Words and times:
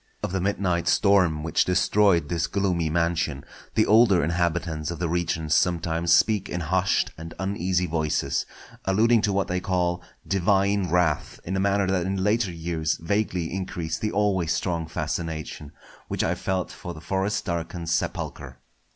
Of 0.23 0.31
the 0.31 0.41
midnight 0.41 0.87
storm 0.87 1.43
which 1.43 1.63
destroyed 1.63 2.27
this 2.27 2.47
gloomy 2.47 2.89
mansion, 2.89 3.45
the 3.75 3.85
older 3.85 4.23
inhabitants 4.23 4.89
of 4.89 4.97
the 4.97 5.07
region 5.07 5.47
sometimes 5.51 6.11
speak 6.11 6.49
in 6.49 6.61
hushed 6.61 7.11
and 7.19 7.35
uneasy 7.37 7.85
voices; 7.85 8.47
alluding 8.85 9.21
to 9.21 9.31
what 9.31 9.47
they 9.47 9.59
call 9.59 10.01
"divine 10.27 10.89
wrath" 10.89 11.39
in 11.43 11.55
a 11.55 11.59
manner 11.59 11.85
that 11.85 12.07
in 12.07 12.17
later 12.23 12.51
years 12.51 12.97
vaguely 12.97 13.53
increased 13.53 14.01
the 14.01 14.11
always 14.11 14.51
strong 14.51 14.87
fascination 14.87 15.71
which 16.07 16.23
I 16.23 16.33
felt 16.33 16.71
for 16.71 16.95
the 16.95 16.99
forest 17.01 17.45
darkened 17.45 17.87
sepulchre. 17.91 18.57